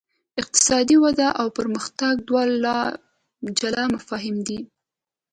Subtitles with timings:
[0.41, 2.43] اقتصادي وده او پرمختګ دوه
[3.59, 4.59] جلا مفاهیم دي.